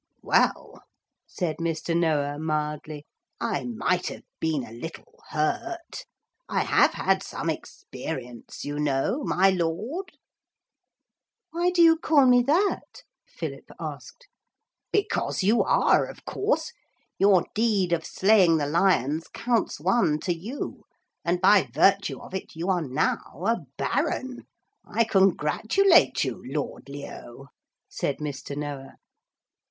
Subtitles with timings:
[0.23, 0.81] 'Well,'
[1.27, 1.95] said Mr.
[1.95, 3.05] Noah mildly,
[3.39, 6.05] 'I might have been a little hurt.
[6.49, 10.17] I have had some experience, you know, my Lord.'
[11.51, 14.27] 'Why do you call me that?' Philip asked.
[14.91, 16.73] 'Because you are, of course.
[17.19, 20.81] Your deed of slaying the lions counts one to you,
[21.23, 24.47] and by virtue of it you are now a Baron.
[24.83, 27.49] I congratulate you, Lord Leo,'
[27.87, 28.57] said Mr.
[28.57, 28.95] Noah.